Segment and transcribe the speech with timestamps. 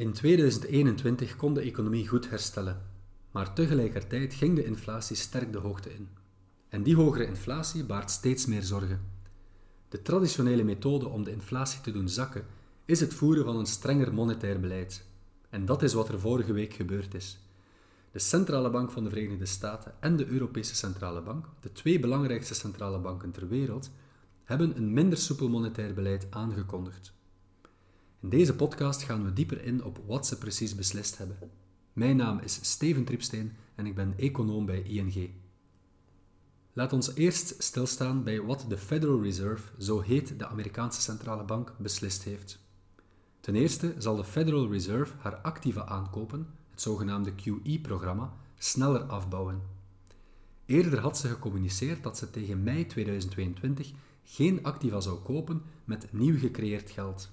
[0.00, 2.82] In 2021 kon de economie goed herstellen,
[3.30, 6.08] maar tegelijkertijd ging de inflatie sterk de hoogte in.
[6.68, 9.00] En die hogere inflatie baart steeds meer zorgen.
[9.88, 12.44] De traditionele methode om de inflatie te doen zakken
[12.84, 15.04] is het voeren van een strenger monetair beleid.
[15.50, 17.38] En dat is wat er vorige week gebeurd is.
[18.10, 22.54] De Centrale Bank van de Verenigde Staten en de Europese Centrale Bank, de twee belangrijkste
[22.54, 23.90] centrale banken ter wereld,
[24.44, 27.18] hebben een minder soepel monetair beleid aangekondigd.
[28.22, 31.36] In deze podcast gaan we dieper in op wat ze precies beslist hebben.
[31.92, 35.30] Mijn naam is Steven Tripsteen en ik ben econoom bij ING.
[36.72, 41.74] Laat ons eerst stilstaan bij wat de Federal Reserve, zo heet de Amerikaanse centrale bank,
[41.78, 42.58] beslist heeft.
[43.40, 49.62] Ten eerste zal de Federal Reserve haar activa aankopen, het zogenaamde QE-programma, sneller afbouwen.
[50.66, 53.92] Eerder had ze gecommuniceerd dat ze tegen mei 2022
[54.22, 57.30] geen activa zou kopen met nieuw gecreëerd geld.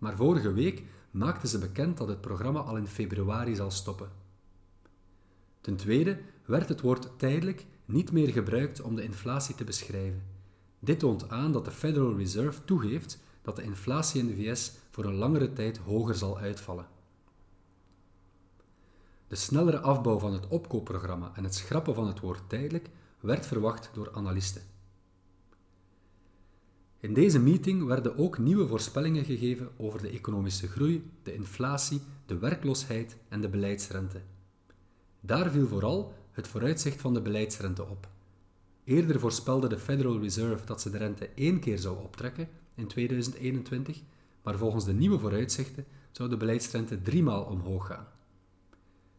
[0.00, 4.08] Maar vorige week maakte ze bekend dat het programma al in februari zal stoppen.
[5.60, 10.22] Ten tweede werd het woord tijdelijk niet meer gebruikt om de inflatie te beschrijven.
[10.78, 15.04] Dit toont aan dat de Federal Reserve toegeeft dat de inflatie in de VS voor
[15.04, 16.86] een langere tijd hoger zal uitvallen.
[19.28, 22.90] De snellere afbouw van het opkoopprogramma en het schrappen van het woord tijdelijk
[23.20, 24.62] werd verwacht door analisten.
[27.00, 32.38] In deze meeting werden ook nieuwe voorspellingen gegeven over de economische groei, de inflatie, de
[32.38, 34.20] werkloosheid en de beleidsrente.
[35.20, 38.08] Daar viel vooral het vooruitzicht van de beleidsrente op.
[38.84, 44.00] Eerder voorspelde de Federal Reserve dat ze de rente één keer zou optrekken in 2021,
[44.42, 48.06] maar volgens de nieuwe vooruitzichten zou de beleidsrente driemaal omhoog gaan.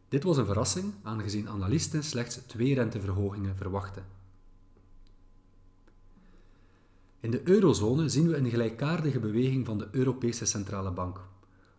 [0.08, 4.04] Dit was een verrassing, aangezien analisten slechts twee renteverhogingen verwachten.
[7.22, 11.20] In de eurozone zien we een gelijkaardige beweging van de Europese Centrale Bank,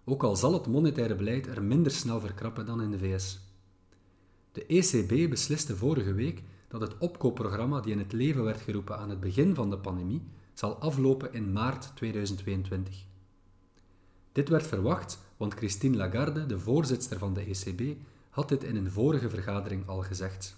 [0.03, 3.39] ook al zal het monetaire beleid er minder snel verkrappen dan in de VS.
[4.51, 9.09] De ECB besliste vorige week dat het opkoopprogramma die in het leven werd geroepen aan
[9.09, 10.21] het begin van de pandemie
[10.53, 13.05] zal aflopen in maart 2022.
[14.31, 17.97] Dit werd verwacht, want Christine Lagarde, de voorzitter van de ECB,
[18.29, 20.55] had dit in een vorige vergadering al gezegd.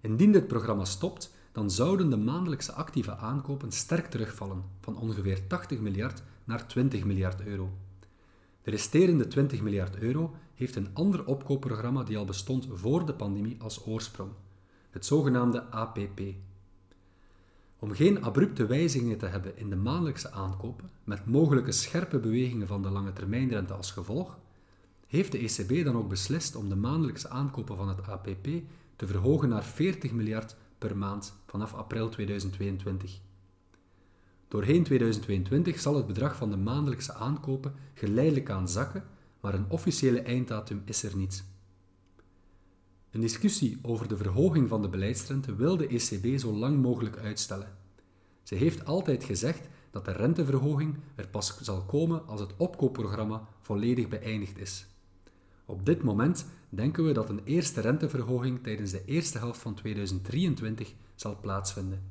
[0.00, 5.80] Indien dit programma stopt, dan zouden de maandelijkse actieve aankopen sterk terugvallen, van ongeveer 80
[5.80, 7.70] miljard naar 20 miljard euro.
[8.62, 13.56] De resterende 20 miljard euro heeft een ander opkoopprogramma die al bestond voor de pandemie
[13.60, 14.30] als oorsprong,
[14.90, 16.20] het zogenaamde APP.
[17.78, 22.82] Om geen abrupte wijzigingen te hebben in de maandelijkse aankopen, met mogelijke scherpe bewegingen van
[22.82, 24.38] de lange termijnrente als gevolg,
[25.06, 28.48] heeft de ECB dan ook beslist om de maandelijkse aankopen van het APP
[28.96, 33.20] te verhogen naar 40 miljard per maand vanaf april 2022.
[34.48, 39.04] Doorheen 2022 zal het bedrag van de maandelijkse aankopen geleidelijk aan zakken,
[39.40, 41.44] maar een officiële einddatum is er niet.
[43.10, 47.76] Een discussie over de verhoging van de beleidsrente wil de ECB zo lang mogelijk uitstellen.
[48.42, 54.08] Ze heeft altijd gezegd dat de renteverhoging er pas zal komen als het opkoopprogramma volledig
[54.08, 54.86] beëindigd is.
[55.64, 60.94] Op dit moment denken we dat een eerste renteverhoging tijdens de eerste helft van 2023
[61.14, 62.02] zal plaatsvinden.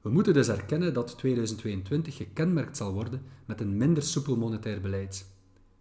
[0.00, 5.26] We moeten dus erkennen dat 2022 gekenmerkt zal worden met een minder soepel monetair beleid.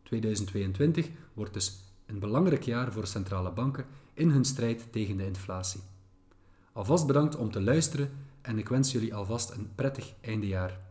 [0.04, 5.82] 2022 wordt dus een belangrijk jaar voor centrale banken in hun strijd tegen de inflatie.
[6.72, 10.89] Alvast bedankt om te luisteren en ik wens jullie alvast een prettig eindejaar.